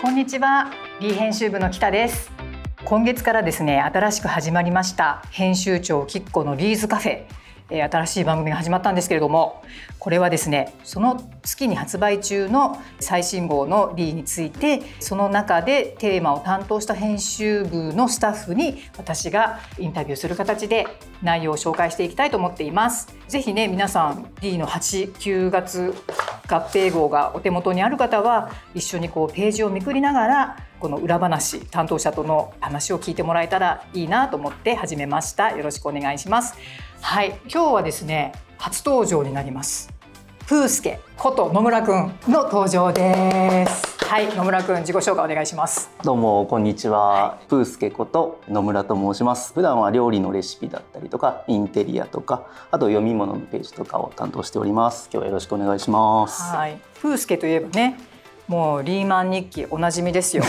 [0.00, 0.70] こんにちは。
[1.00, 2.30] B 編集部の北です。
[2.84, 7.24] 今月からですね新しく始まりました編集長きっこのビーズカフェ。
[7.70, 9.62] え新しい番組が始まったんですけれども
[9.98, 20.86] これはですねその月に発売中の最新号の D についてその中でテーマを担当した編集部のスタッフに私がインタビューする形で
[21.22, 23.14] 内容を紹介していきたいと思っています。
[23.28, 25.94] ぜひね皆さん D の8、9月
[26.48, 36.56] 合併号がお手元にある方は一緒にこうページをめくりながらこの裏話担当者との話を聞いてもらえたらいいなと思って始めましたよろしくお願いします
[37.00, 37.38] はい。
[37.52, 39.92] 今日はですね初登場になります。
[40.46, 43.98] プースケこと野村くんの登場です。
[44.04, 44.34] はい。
[44.34, 45.90] 野村くん自己紹介お願いします。
[46.02, 49.52] どうもこんにちは、はい、プースケこと野村と申します。
[49.54, 55.08] 普段は料理のレシピだったりとかインテリアとかあと読み物のページとかを担当しております。
[55.12, 56.42] 今日はよろしくお願いします。
[56.42, 56.78] はい。
[57.00, 57.98] プースケといえばね
[58.48, 60.42] もうリーマン日記おなじみですよ。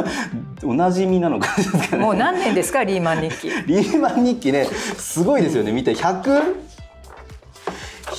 [0.64, 1.48] おなじみなのか、
[1.92, 3.50] ね、もう何年ですかリーマン日記？
[3.68, 4.64] リーマン日記ね
[4.96, 6.56] すごいですよね見て百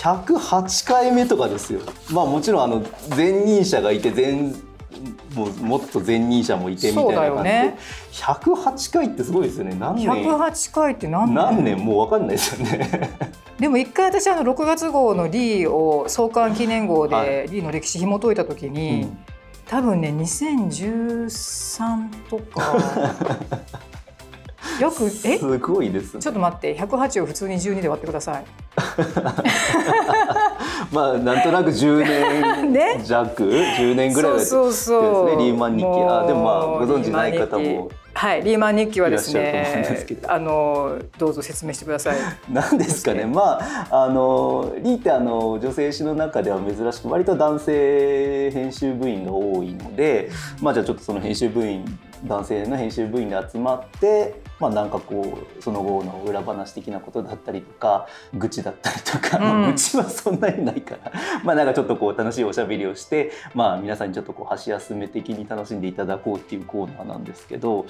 [0.04, 1.80] 百八回目とかですよ。
[2.12, 2.84] まあもちろんあの
[3.16, 4.54] 前任者がいて前
[5.36, 7.78] もうもっと前任者もいてみたいな感じで、ね、
[8.12, 9.76] 108回ってすごいですよね。
[9.80, 11.36] 何年？108回って何年？
[11.36, 11.78] 何年？
[11.78, 13.18] もう分かんないですよね。
[13.60, 19.18] でも一回私あの6月号の D を創刊記念号で D の歴史紐解いた時に、はいうん、
[19.68, 22.76] 多分ね2013とか。
[24.82, 25.38] よくえ？
[25.38, 26.78] すごいです、ね、ちょっと待って。
[26.78, 28.46] 108を普通に12で割ってください
[30.91, 34.55] まあなんとなく10年弱、 ね、10年ぐらいです。
[34.55, 34.59] ね。
[34.59, 35.85] リーマン日記。
[35.85, 39.86] あでもまあご存知ない方もはい、リーマン日記はですね。
[40.27, 42.17] あのどうぞ説明してください。
[42.49, 43.25] なんですかね。
[43.25, 43.59] ま
[43.91, 50.30] ああのリーってあの女性誌の中では珍しく割と男性編集部員が多いので、
[50.61, 51.83] まあじゃあちょっとその編集部員
[52.25, 61.11] 男性の編集部員で集まって、まあなんかこうその後の裏話的なことだったりとか愚痴だったりとか、うあ、愚痴はそんなにないから
[61.43, 67.86] まあなんかちょっとこう楽しいおしゃべりをしてまあ皆さんにちょっとこう箸休め的に楽しんでいただこうっていうコーナーなんですけど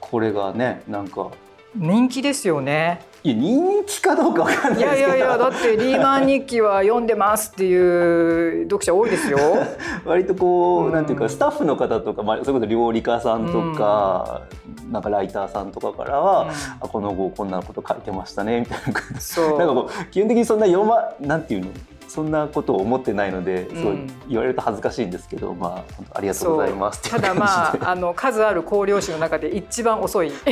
[0.00, 1.30] これがねなんか
[1.78, 3.00] 人気ですよね。
[3.22, 9.38] いや人気かどうかわかんないいやいやいやだってリーマン日記は読んでますっていう読者多いですよ。
[10.06, 14.42] 割とこう、うん、なんていうかスタッフの方とか、まあ、それこそ料理家さんとか、
[14.86, 19.58] うん、なんかライターさんとかからは、うん、あこの後こんなこと書いてましたねみたいなそう。
[19.58, 21.70] なんかこう基本的にそんな読まなんていうの？
[22.08, 30.32] そんなことを思ってないので、そう言われると恥ずかしいんですけど、まあありがとうございますただまああの数ある考量士の中で一番遅い。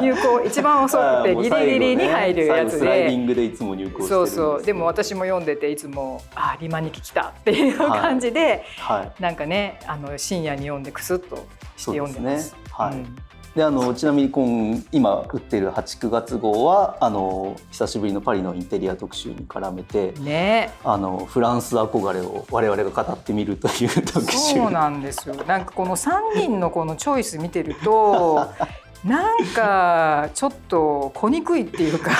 [0.00, 4.62] 入校一番遅くてギリギリに入るやつで、スライディングでいつも入校そうそう。
[4.62, 8.98] でも私も読んでていつもあリマに来たっていう感じで、はい。
[9.00, 11.36] はい、なんかねあの深夜に読んでクスッと
[11.76, 12.50] して読んでます。
[12.50, 13.16] すね、はい、うん
[13.54, 24.54] であのちなみに今今売ってる89月号はあの久しぶりのパリのインテリア特集に絡めて、ね、あのフランス憧れを我々が語ってみるという特集。
[24.54, 25.34] そうなんですよ。
[25.46, 28.50] なんかこの3人のこのチョイス見てると
[29.04, 32.10] なんかちょっと小にくいっていうか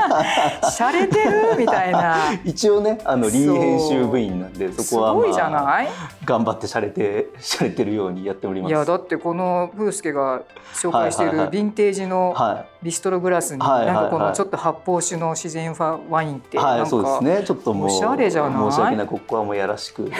[0.64, 2.16] 洒落てるみたいな。
[2.44, 5.88] 一応ねあのリー編集部員なんでそこは、まあ、すごいじゃない？
[6.24, 8.70] 頑張って洒落て 洒落てるようにやっております。
[8.70, 10.40] いやだってこのプースケが
[10.74, 12.34] 紹介しているヴィンテージの
[12.82, 15.74] ビストログラスに、なんかこのちょっと発泡酒の自然
[16.08, 17.42] ワインってなんか、そうですね。
[17.46, 18.70] ちょっともうおしゃれじゃない？
[18.70, 20.10] 申し訳ないここはもうやらしく。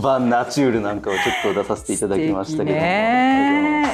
[0.00, 2.80] バンナチュールなんかをちょっと出させていただきましたけども、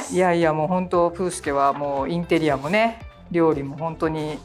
[0.09, 2.99] ね、いやいやもう本当プースケはもうインテリアもね
[3.31, 4.37] 料理も本当に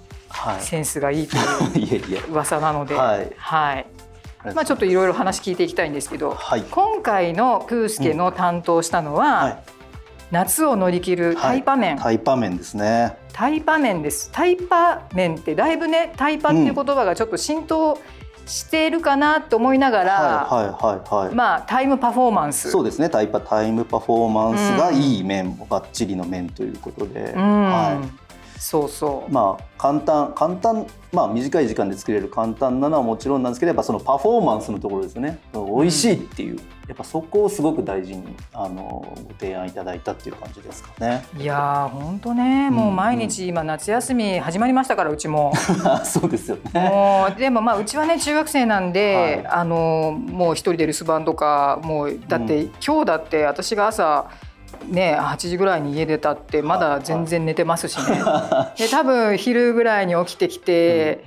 [0.61, 1.37] センスがいいと
[1.79, 3.87] いう 噂なので、はい、はい、
[4.55, 9.33] まあちょっといろいろ話聞いていきたいんですけど、はい、今回のプースケの担当したのは、うん。
[9.33, 9.59] はい、
[10.31, 13.17] 夏を乗り切るタイパ麺、タイパ麺ですね。
[13.33, 14.31] タイパ麺です。
[14.33, 18.16] タイパ麺ってだいぶねタイパっていう言葉がちょっと浸透、うん
[18.47, 20.13] しているかなと思いながら、
[20.49, 22.71] はいはいはいはい、まあタイムパフォーマンス。
[22.71, 23.11] そうですね。
[23.11, 28.26] タイパタイムパフォーマンスがいい面、うん、バッチリの面ということで、うん、はい、
[28.59, 29.33] そうそう。
[29.33, 35.39] まあ簡単簡単まあ短い時間で作れる簡単なのはもちろんなんですけどやっぱそのパフォーマンスのところですね。
[35.53, 36.57] 美味しいっていう、
[36.89, 41.25] やっぱそこをすごく大事にあのご提案いただいたっていう感じですかね。
[41.39, 45.53] いや本当ね、もう毎日今夏休み始まりましたからうちも。
[46.05, 46.89] そうですよね。
[46.89, 54.27] もうでもまあうちはね中学生なんで、はい、あのもう一人で留守番とかもうだって、うん、今日だって私が朝
[54.85, 58.23] ね、8時ぐらいに家出たってまだ全然寝てますしね、
[58.79, 61.21] で多分昼ぐらいに起きてきて、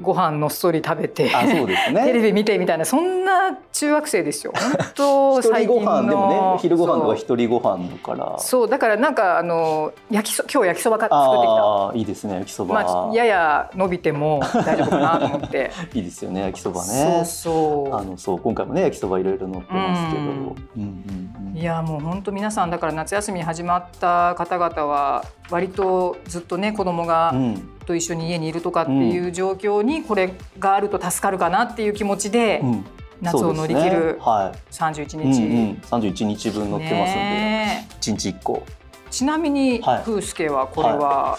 [0.00, 2.04] ご飯のっそり食べてあそうですね。
[2.04, 4.52] テレビ見てみたいなそんな中学生ですよ。
[4.54, 8.38] 本当最近の飯でもね昼ご飯とか一人ご飯だから。
[8.38, 11.62] そうだからなんかあの焼きそ今日焼きそばか作ってきた。
[11.62, 15.70] ああいいですね焼きそば、まあ、やや伸びても大丈夫かなと思って。
[15.94, 17.94] いいですよね焼きそばそうねそう。
[17.96, 20.28] あのそう今回もね焼きそばいろいろ載ってますけど、うん。
[20.28, 21.56] うんうんうん。
[21.56, 32.84] いやもう本当皆さんだから夏休み始まった方々は割とずっとね子供がうんと一緒に家にいるとかっていう状況にこれがあると助かるかなっていう気持ちでうん。
[33.20, 34.72] 夏を乗り切るはい。
[34.72, 35.40] 31うんう日。
[35.42, 37.66] ん、31日分載ってますんで、
[37.98, 38.62] 一日一個。
[39.10, 40.02] ちなみにはい。
[40.04, 41.36] 風助はこれは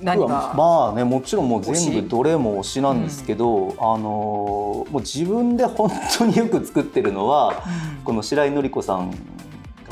[0.00, 7.62] 何が、まあねもちろんもう全部どれも推しなんですけど、あのーもう自分で本当によく作ってるのは
[7.98, 8.04] うん。
[8.04, 9.16] この白井のり子さんが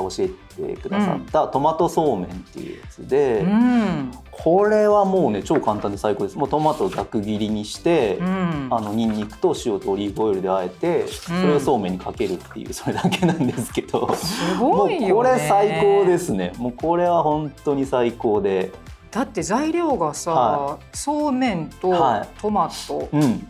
[0.08, 4.12] 教えてくださったトマトそうめんっていうやつで、うん。
[4.30, 6.38] これはもうね超簡単で最高です。
[6.38, 8.68] もうトマトをざく切りにして、うん。
[8.70, 15.12] あのニンニクと塩とオリーブオイルであえてそれをそうめんにかけるっていうそれだけなんですけど、すごいよね。
[15.12, 16.52] これ最高ですね。
[16.56, 18.72] もうこれは本当に最高で。
[19.10, 22.28] だって材料がさ、はそうめんとはい。
[22.40, 23.48] トマト、うん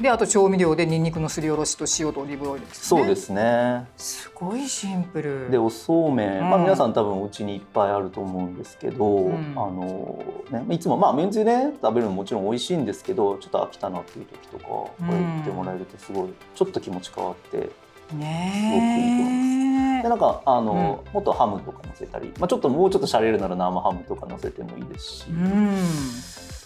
[0.00, 3.00] であと調味料でニンニクのすりおろしと塩とオリーブオイルですね。
[3.00, 3.86] そうですね。
[3.96, 5.50] すごいシンプル。
[5.50, 6.50] でおそうめん、うん。
[6.50, 9.52] まあ、皆さん多分お家にいっぱいあると思うんですけど、ん。
[9.56, 17.70] あのね、いつもまあめんつゆね食べるのももちろん美味しいんですけどちょっと飽きたなっていう時とかこれ言ってもらえるとすごいちょっと気持ち変わって
[18.14, 25.66] ねでなんかあの、もっとハムとか乗せたり、まあ、ちょっともうちょっとしゃれるなら生ハムとか乗せてもいいですし、うん。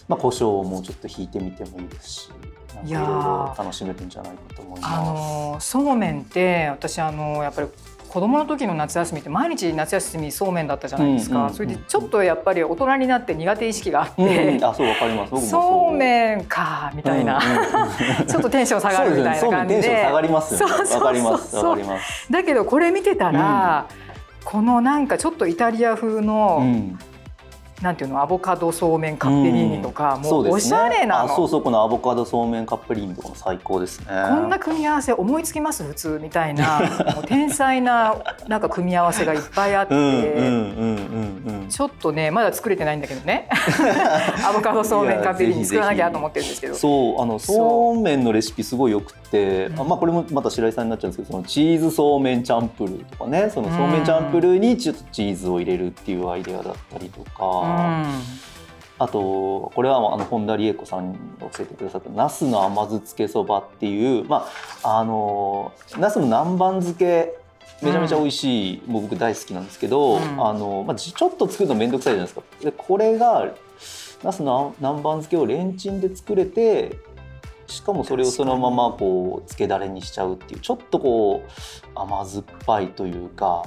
[0.07, 2.29] まあ、胡椒をもうちょっと引いてみてもいいですし
[2.85, 4.93] いろいろ楽しめるんじゃないかと思います。
[4.93, 7.67] あのそうめんって私あのやっぱり
[8.11, 14.63] 子供の時の夏休みって毎日夏休みそうめんだったじゃないですか、うんうんうんそれでちょっとやっぱり大人になって苦手意識があって、うんうん。
[14.65, 15.49] あそうわかります。
[15.49, 15.91] そう。
[15.95, 19.41] めんかみたいな、うんうんちょっとテンション下がるみたいな感じで。
[19.41, 19.41] ね。
[19.41, 20.59] そうめんテンション下がりますよ。
[20.59, 20.65] ね
[20.95, 21.55] わかります。
[21.55, 22.31] わかります。
[22.31, 23.87] だけどこれ見てたら、
[24.43, 26.99] このなんかちょっとイタリア風の、うん
[27.81, 28.21] なんていうの？
[28.21, 30.49] アボカドそうめんカッペリーニとか、うですね。
[30.51, 31.33] おしゃれなの。
[31.33, 34.05] あそうそうこのアボカドそうめんカッペリーニとかも最高ですね。
[34.07, 35.83] こんな組み合わせ思いつきます？
[35.83, 36.79] 普通みたいな。
[37.15, 38.15] もう天才な
[38.47, 39.93] なんか組み合わせがいっぱいあって、
[41.69, 43.49] ちょっとねまだ作れてないんだけどね。
[44.47, 46.75] アボカドそうめんカッペリーニ作らなきゃと思ってるんですけど。
[46.75, 47.99] そうあのそう。
[47.99, 49.79] めんのレシピすごいよくって、うん。
[49.81, 57.70] あまあこれもまた白井さんになっちゃうんですけどそのチーズそうめんチャンプルーとかねそのそうめんチャンプルーにちょっとチーズを入れるっていうアイデアだったりとか、うん
[58.99, 61.17] あとこれはあの本田理恵子さんが
[61.51, 64.47] 教えてくださった「ナスの甘酢漬けそば」っていうま
[64.83, 67.35] ああのナスの南蛮漬け
[67.81, 72.43] めちゃめちゃ美味しい、もう僕大好きなんですけど、うんあのまあ、じちょっと作るの面倒くさいじゃないですか。
[72.63, 73.47] でこれが
[74.23, 76.99] ナスの南蛮漬けをレンチンで作れて
[77.65, 81.49] しかもそれをそのままこう漬けだれにしちゃうっていうちょっとこう
[81.95, 83.63] 甘酸っぱいというか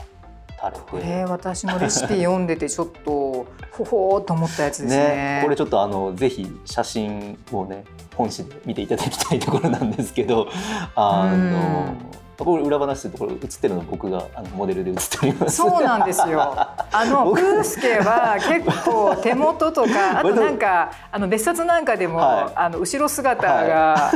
[0.58, 1.04] タレこで。
[1.04, 7.84] れ私もレシピ読んでてちょっとほほーっと思ったやつですねこれちょっとあのぜひ写真をね
[8.14, 10.48] 本誌で見ていただきたいところなんですけど
[10.94, 11.96] あの
[12.38, 15.56] これ裏話するところ写ってるの僕があのモデルで写っております。
[15.56, 16.40] そうなんですよ。
[16.92, 24.10] あの僕プースケは結構手元とか、 あとなんかあの別冊なんかでも、はいあの後ろ姿が、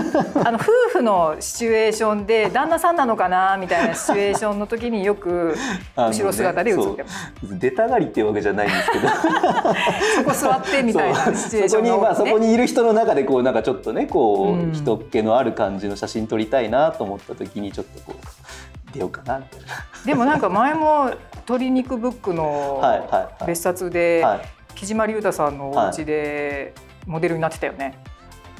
[0.44, 5.56] あの夫婦のシチュエーションで旦那さんなのかなみたいなシチュエーションの時によく
[5.96, 7.32] 後ろ姿で写ってます。
[7.48, 9.08] そう出たがりっていうわけじゃないんですけど
[10.34, 12.46] そこ座ってみたいなシチュエーションのそこにまあそこね。
[12.46, 19.66] にいる人の中でこうなんかちょっとねこう、うん人っ気のある感じの写真撮りたいなと思った時にちょっとこう出ようかなみたいな。
[20.04, 22.82] でもなんか前も鶏肉ブックの
[23.46, 24.40] 別冊ではい。
[24.74, 26.72] 木島隆太さんのお家で
[27.04, 27.98] モデルになってたよね。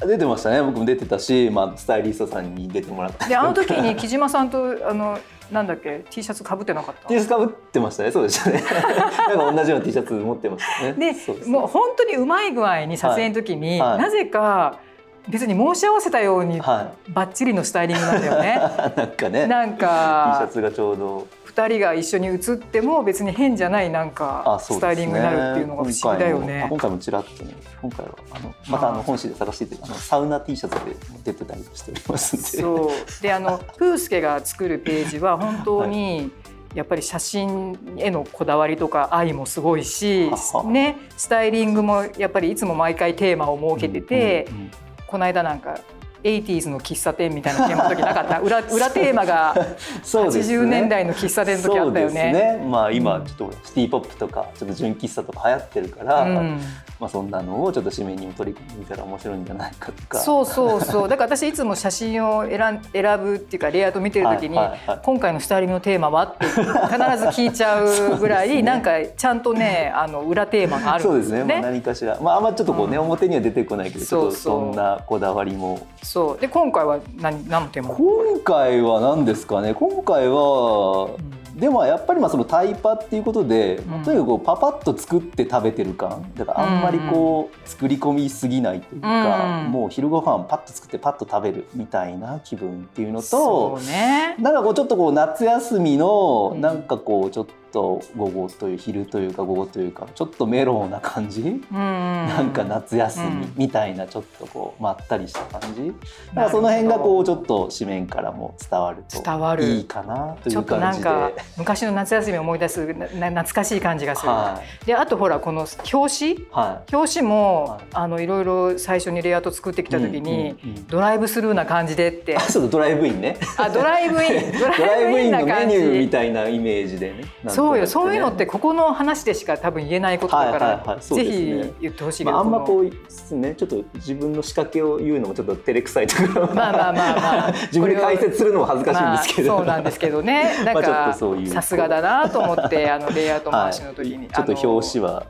[0.05, 0.61] 出てましたね。
[0.61, 3.27] 僕も出てたし、まあ、スタイリストさんに出てもらった。
[3.27, 5.17] であの時に木島さんとあの
[5.49, 8.11] なんだっけ T シャツかぶってなかった？T シャツかぶってましたね。
[8.11, 8.61] そうでしたね。
[9.29, 10.93] なんか同じような T シャツ持ってましたね。
[10.93, 13.89] でそうですもう本当にうまい具合に撮影の時に、はい。
[13.91, 13.99] はい。
[13.99, 14.79] なぜか
[15.27, 18.55] 別に申し合わせたようにはバッチリのスタイリングなんだよね。
[18.55, 18.57] い
[18.97, 19.47] なんかね。
[19.47, 21.27] なん T シャかツがちょうど。
[21.45, 26.45] 2人が一緒に写っても別に変じゃないなんかスタイリングになるっていうのが不思議だよね。
[26.45, 26.69] 今回もあ。
[26.69, 30.95] 今回もちらっとね今回はあのまたあの本誌で探しててあのサウナ T シャツで
[31.25, 32.45] 出てたりしておりますんで。
[32.45, 33.21] そう。
[33.21, 36.31] であのプースケが作るページは本当に、
[36.75, 40.63] やっぱり写真へのこだわりとか愛もすごいしは、は。
[40.63, 44.71] ね、スタイリングもやっぱりいつも毎回テーマを設けてて、うんうんうん
[45.09, 45.79] この間なんか
[46.23, 48.39] 80s の喫茶店みたいなテーマの時なかった？
[48.41, 49.55] 裏裏テーマが
[50.03, 50.57] そうですね。
[50.59, 52.31] 80年代の喫茶店の時あったよね。
[52.31, 52.65] そうですね。
[52.67, 56.61] まあ今うんちょっとシティポップとかちょっと純喫茶とか流行ってるから、うん
[56.99, 60.19] まあ、そんなのをちょっと紙面にも取り組んでみたら面白いんじゃないかとか。
[60.19, 61.09] そうそうそう。
[61.09, 64.79] だから私いつも写真を選選ぶっていうかレイアウト見てる時に、はいはい。
[64.87, 68.61] はい今回のスタイリングのテーマはって必ず聞いちゃうぐらい、 ね。
[68.63, 71.53] なんかちゃんとねあの裏テーマがあるそうんですですよね。
[71.53, 73.03] まあ、何かしら、まあ、あんまちょっとこうね、うん。
[73.05, 75.79] 表には出てこないけどちょっとそんなこだわりも。
[76.03, 76.41] そう。
[76.41, 77.95] で今回は何何のテーマ？
[77.95, 79.73] 今回は何ですかね。
[79.73, 81.09] 今回は、
[81.55, 84.03] でもやっぱりまあそのタイパっていうことで、まあうん。
[84.03, 86.31] とにかくこうパパッと作って食べてる感。
[86.35, 89.71] だからあんまりこう作り込みすぎないというか、うん。
[89.71, 94.35] もう昼ご飯パッと作ってパッと食べるみたいな気分っていうのそとうね。
[94.39, 96.61] なんかこうちょっとこう夏休みのうん。
[96.61, 101.61] なんかこうちょっと午後という昼というか午後というかちょっとメロウな感じ、うん。
[101.71, 103.53] なんか夏休みうん。
[103.55, 105.93] みたいなちょっとこうまったりした感じ、だ
[106.35, 109.63] からその辺がこうちょっと紙面からも伝わると伝わる。
[109.63, 111.09] いいかなといちょっとなう感じで。
[111.09, 114.29] んか昔の夏休みを思い出す懐かしい感じがする。
[114.29, 114.85] はい。
[114.85, 116.47] であとほらこの表紙？
[116.51, 117.81] は表紙も、はい。
[117.93, 120.31] あのいろいろ最初にレイアウト作ってきた時に、
[120.63, 120.87] うんうんうん。
[120.87, 122.33] ドライブスルーな感じでって。
[122.33, 123.37] い、あそうだドライブインね。
[123.57, 124.51] あドライブイン。
[124.53, 127.23] ド ドライブインのメニューみじたいなイメージでね
[127.59, 127.87] そうよ。
[127.87, 133.55] そういうのってここの話でしか多分言えないことだから、ぜひ言ってほしいけど、まあ、あんまここうね。
[133.55, 137.51] ちょっと自分の仕掛けを言うのもちょっと照れくさいとかのまあまあまあまあ。
[137.67, 140.51] 自分で解説するのも恥ずかしいんですけど、まあ、そうなんですけどね。
[140.63, 145.23] なんかさすがだなと思ってあの レイアウト回しの時に、はい、ちょっと表紙は。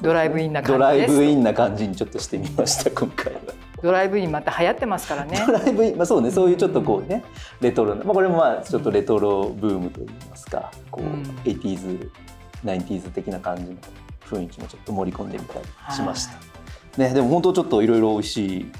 [0.00, 3.65] ドライブインな感ドライブインな感じにちょっとしてみました今回は。
[3.82, 5.42] ドライブインまた流行ってますからね。
[5.46, 7.24] ドライブイン、まあ、そうねそういうちょっとこうね
[7.60, 11.22] レトロな、まあ、これもまあちょっとレトロブームといいますかこう、うん。
[11.44, 12.10] 80s
[12.64, 13.76] 90s 的な感じの
[14.24, 16.34] 雰囲気もちょっと盛り込んでみたりしました。
[16.96, 18.72] ね、でも本当ちょっといろいろ美味しい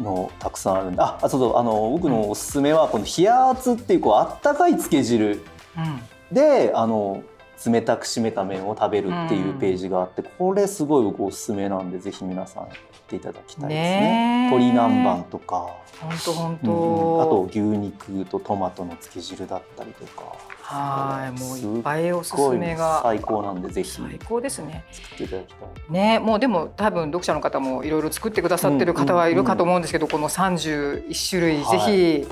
[0.00, 5.42] のたくさんあるんでああそうそうあの僕のおすすめはこの冷圧っていうこうあったかいつけ汁
[5.76, 6.00] うん。
[6.34, 7.22] であの
[7.66, 12.70] 冷たく締めた麺を食べるっていうページがあって、これすごい僕おすすめなんでぜひ皆さんや
[13.10, 14.00] っていただきたいですね。
[14.00, 20.36] ねえ鶏南蛮とか、本当本当、あと牛肉とトマトのつけ汁だったりとか。
[20.62, 23.00] はいもういっぱいおすすめが。
[23.02, 23.90] 最高なんでぜひ。
[23.90, 24.84] 最高ですね。
[24.92, 25.92] 作っていただきたい。
[25.92, 32.28] ねもうでも多分読者の方もいろいろ作ってくださってる方はいるかと思うんですけど、この31種類ぜひ、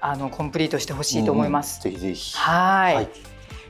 [0.00, 1.80] あのコンプリートしてほしいと思います。
[1.84, 2.36] うんぜひぜひ。
[2.36, 2.94] はい。
[2.94, 3.08] はい。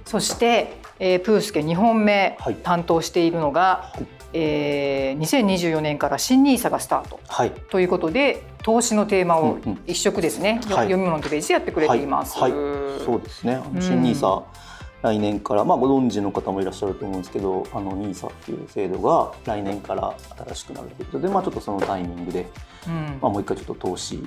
[0.04, 2.56] そして、えープースケ2本目はい。
[2.56, 7.20] 担当しているのが、はいえー2024年から新ニーサがスタート。
[7.28, 7.50] はい。
[7.70, 9.80] ということで投資のテーマをうんうん。
[9.86, 10.86] 一色ですね、よはい。
[10.86, 12.38] 読み物のページでやってくれています。
[12.38, 12.52] はい。
[12.52, 13.04] はい。
[13.04, 13.60] そうですね。
[13.80, 14.42] 新ニーサ
[15.02, 20.14] 来年からまあご存知の方もいらっしゃると思うんですけど、あのニーサっていう制度が来年から
[20.46, 22.46] 新しくなるということで、まあちょっとそのタイミングで、
[22.86, 23.18] うん。
[23.20, 24.22] まあもう一回ちょっと投資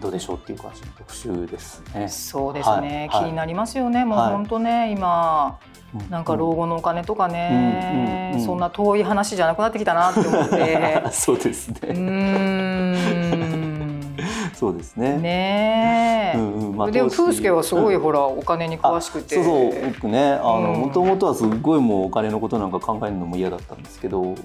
[0.00, 2.08] どうでしょうっていう感じの特集ですね。
[2.08, 3.24] そうですね、はい。
[3.24, 4.32] 気になりますよね、もうはい。
[4.32, 5.73] 本当ね、今、う
[6.10, 8.36] なんか老後のお金とかね、うん。
[8.36, 8.40] うん。
[8.40, 8.46] うん。
[8.46, 11.92] そんな遠い話じゃなくなってきたなって思って、 そうですね。
[11.92, 12.96] ん、
[14.54, 15.18] そうですね。
[15.18, 16.76] ねえ、うんうん。
[16.76, 24.36] まあでも、プースケはすごい、うんほら、お金に詳しくて、そうそう僕ねもともとはすごいもうお金のことなんか考えるのも嫌だったんですけどちょっ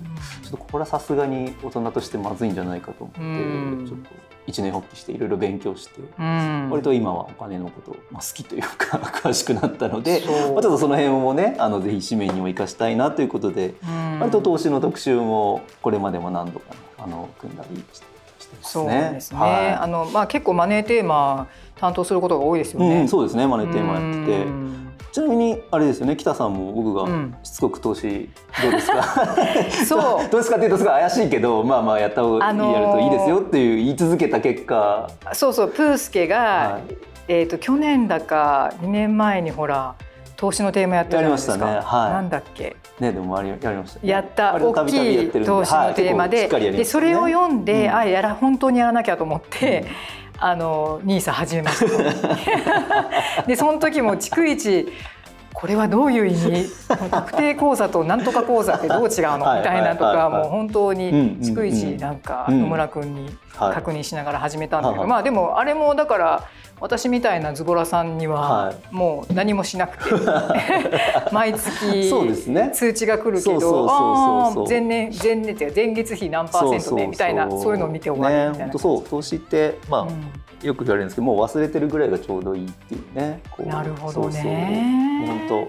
[0.51, 3.85] とこれはさすがに大人としてまずいんじゃないかと思って、うん。
[3.87, 14.19] ちょっと一年発起していろいろ勉強して、うん、割と今はお金のこと、まあ、好きというか 詳しくなったので、まあ、ちょっとその辺もねあのぜひ紙面にも生かしたいなということで、うん。
[14.19, 18.05] 割と投資の特集もこれまでも何度か、ね、あの組んだりして
[18.61, 19.11] そうね。
[19.13, 19.73] ですね、はい。
[19.73, 23.01] あのまあ、結構マネーテーマ担当することが多いですよね。
[23.01, 23.45] うん、そうですね。
[23.47, 24.45] マネーテーマやってて。
[24.45, 27.35] うんちなみにあれですよね北さんも僕がうん。
[27.43, 28.29] しつこく投資
[28.61, 29.03] どうですか、
[29.85, 30.01] そう。
[30.29, 36.95] どうですかっていうとすごい怪しいけどまあまあやった方が、あのーやるといいですよっていう言い続けた結果、そうそうプースケが、はい。
[37.27, 39.93] えー、と去年だか2年前にほら
[40.35, 41.51] 投資のテーマやったじゃないですか。
[41.53, 42.01] やりましたね。
[42.03, 42.13] はい。
[42.13, 42.75] なんだっけ？
[42.99, 45.45] ねでもありやりましたね、やった大きいってるんで。
[45.45, 46.71] 投資のテーマはいで,、ね。
[46.71, 47.95] でそれを読んで、うん。
[47.95, 49.85] あやら本当にやらなきゃと思って、
[50.41, 53.43] あのニーサ始めました。
[53.45, 54.87] でその時も逐一
[55.53, 56.69] これはどういう意味？
[57.11, 59.57] 特定口座となんとか口座ってどう違うの？
[59.57, 66.43] みたいなとかもう本当に逐一なんか野村君に確認しながら始めたんだけど、まあでもあれもだから
[66.79, 70.25] 私みたいなズボラさんにははもう何もしなくて。
[71.31, 72.71] 毎月そうですね。
[72.73, 78.57] 通知が来るけど前年前年って前月比何パーセントでみたいなそういうのを見て終わりみたいな。
[78.57, 79.03] ね本当そう。
[79.03, 80.09] 投資ってまあ、うん。
[80.61, 83.41] よく言われるんですけどもう忘れてるぐらいがちょうどいいっていうね。
[83.49, 85.25] こうなるほどね。
[85.47, 85.67] 本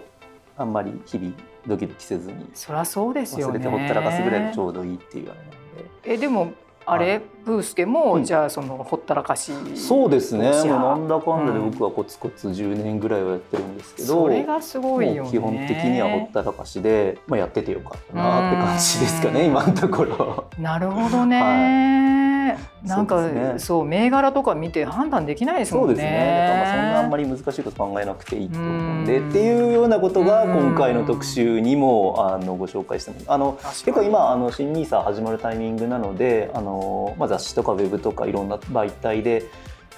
[0.56, 1.32] 当あんまり日々
[1.66, 2.50] ドキドキせずに。
[2.54, 3.52] そりゃそうですよね。
[3.52, 5.56] 忘れてほったらかすぐらいがちょうどいいっていうあれなんで。
[6.04, 6.52] えでも
[6.86, 8.24] あれプースケも、うん。
[8.24, 10.50] じゃあそのほったらかしそうですね。
[10.50, 15.30] なんだかんだで僕はコツコツ10年ぐらいはやってるんですけど、それがすごいよね。
[15.30, 20.44] 基本的にはほったらかしで、まあ、やっててよかったなって感じですかね今のところ。
[20.58, 23.54] なるほどね、なんかそうね。
[23.58, 25.94] そう銘柄とか見て判断できないですもんね。
[25.94, 26.10] そうですね。
[26.18, 29.30] だからまあそんなあんまり難しいこと考えなくていいと思うんでうん。
[29.30, 30.70] っていうようなことがうん。
[30.70, 33.24] 今回の特集にもあのご紹介してます。
[33.28, 39.44] あの結構今あの新ニーサ始まるタイミングなので、あのまあ雑誌とかウェブとかいろんな媒体で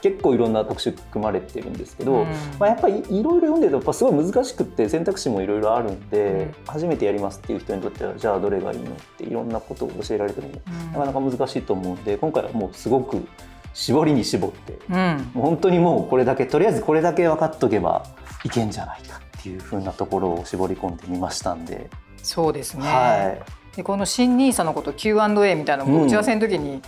[0.02, 2.26] 結構いろんな特集組まれてるんですけど、うん。
[2.58, 6.54] まあやっぱりいろいろ読んでるとやっぱすごい難しくって選択肢もいろいろあるんで、うん。
[6.66, 10.92] 初めてやりますっていう人にとってはじゃあどれがいいのっていろんなことを教えられてもうん。
[10.92, 13.26] なかなか難しいと思うんで今回はもうすごく
[13.74, 15.30] 絞りに絞ってうん。
[15.34, 18.04] もう本当にもうこれだけとりあえずこれだけ分かっとけば
[18.44, 21.88] いけんじゃないかっていうふうなところを絞り込んでみましたんで、
[22.22, 23.36] そうですね、は
[23.74, 25.98] でこの新ニーサのこと Q&A みたいなのうん。
[26.00, 26.82] も打ち合わせの時に、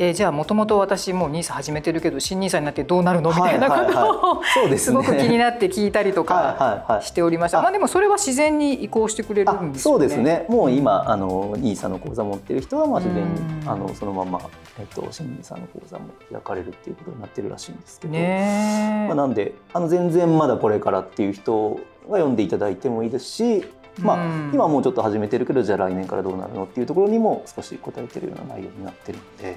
[0.00, 3.30] えーじゃあもともと私もうニーサ始めてるけど新ニーサになってどうなるの？
[3.30, 4.40] みたいなこと
[4.72, 9.98] をすごく気になって聞いたりとはいかしておりました、あまあでもそれは自然に移行してくれるあんですよね。
[9.98, 10.46] そうですね。
[10.48, 13.68] もう今あのニーサの講座持ってる人はまあ自然にうん。
[13.68, 14.40] あのそのまま、
[14.78, 21.74] えっと、新ニーサの講座も開かれるっていうことになってるらしいんですけど、ねまあ、なんであの全然まだこれからっていう人
[22.08, 23.64] が読んでいただいてもいいですし、
[23.98, 24.50] まあうん。
[24.54, 29.56] 今はもうちょっと始めてるけどじゃあ来年からどうなるのっていうところにも少し答えてるような内容になってるので。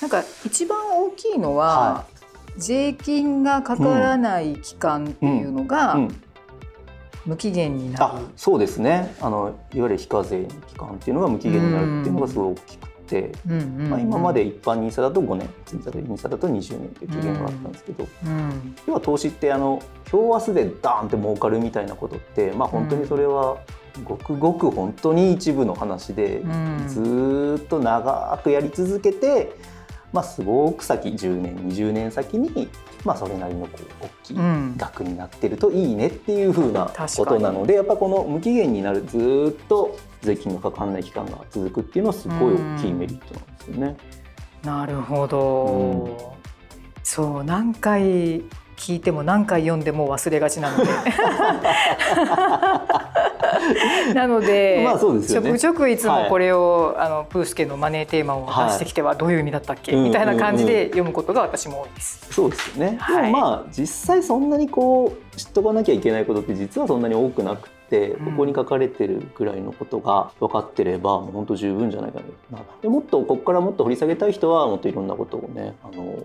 [0.00, 2.06] なんか一番大きいのは、は
[2.56, 6.22] 税金がかからない期間っていうのがうん。
[7.26, 8.26] 無期限になある。
[8.34, 9.14] そうですね。
[9.20, 13.90] あのいわゆる非課税の期間っていうのが無期限になるっていうのがすごい大きくて、うんうんうん。
[13.90, 23.58] まあ、今まで一般 NISA だと5年積立 NISA だと20年という期限があったんですけど、うん要は投資ってあの今日明日でダーンって儲かるみたいなことって、まあ、本当にそれは
[24.04, 26.84] ごくごく本当に一部の話で、うん。
[26.88, 29.52] ずーっと長くやり続けて、
[30.12, 32.68] まあ、すごく先10年20年先に、
[33.04, 34.74] まあ、それなりのこう大きいうん。
[34.76, 36.86] 額になってるといいねっていうふうな
[37.16, 43.96] ことなのでやっぱこの無期限になるずーっと税金がかかんない期間が続くっていうのはすごい大きいメリットなんですよね。
[44.64, 46.16] なるほど、うん。
[47.02, 48.42] そう何回
[48.76, 50.84] 聞いても何回読んでも忘れがちなので
[54.14, 55.58] なので,、まあそうですよね。
[55.58, 62.26] ちょくちょくいつもこれを、あのプースケのマネーテーマを出してきてはどういう意味だったっけ、はいみたいな感じで読むことが私も多いです。
[62.30, 63.26] そうですよね、はい。
[63.26, 68.26] でもまあ実際そんなにこう知っとかなきゃいけないことって実はそんなに多くなくて、うん。
[68.26, 72.20] ここに書かれてるぐらいのことが分かってればもう本当十分じゃないか
[72.50, 72.58] な。
[72.80, 76.18] でもっとここからもっと掘り下げたい人はもっといろんなことをねあの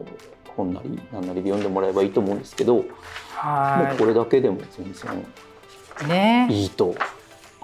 [0.55, 2.85] 本なり何なりで読んでもらえばいいと思うんですけど、もう
[3.33, 6.95] はこれだけでも全然いいと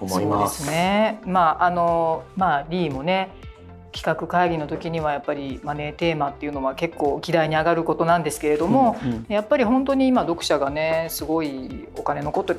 [0.02, 0.58] 思います。
[0.58, 1.20] そうですね。
[1.24, 3.30] まああのまあリーもね
[3.92, 12.54] 企画会議の時にはやっぱりマネーテーマっていうのは結構議題に上がることなんですけれども、うんうんやっぱり本当に今読者がねすごいお金のこと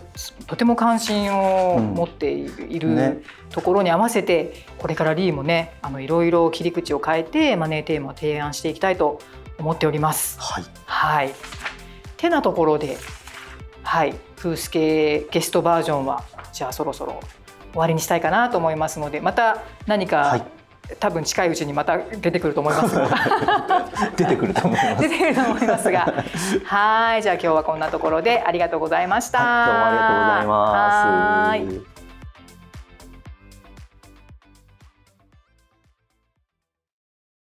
[0.47, 3.17] とても関心を持っている,、いるね
[3.49, 9.19] ところに合わせてこれからリーもねあのいろいろ切り口を変えてマネーテーマを提案していきたいと
[9.59, 10.39] 思っております。
[10.39, 11.31] はい、はい。
[12.17, 12.97] てなところで、
[13.83, 16.23] はい、フースケゲストバージョンは
[16.53, 17.19] じゃあそろそろ
[17.71, 20.43] 終わりにしたいかなと思いますので、また何か、はい
[20.99, 23.07] 多分近いうちにまた出てくると思いますが、
[24.17, 25.01] 出てくると思います。
[25.01, 26.13] 出てくると思いますが、
[26.65, 29.39] はい、じゃあ今日はこんなところでありがとうございました。
[29.39, 31.49] はいどうもありがとうございます。
[31.49, 31.55] は
[31.87, 31.92] い